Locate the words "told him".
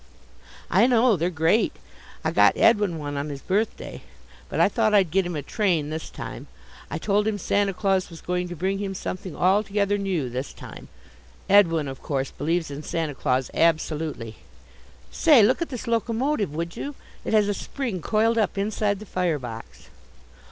6.97-7.37